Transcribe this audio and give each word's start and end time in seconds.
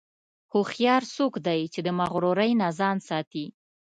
هوښیار 0.51 1.03
څوک 1.15 1.33
دی 1.47 1.61
چې 1.73 1.79
د 1.83 1.89
مغرورۍ 1.99 2.51
نه 2.61 2.67
ځان 2.79 2.97
ساتي. 3.09 3.45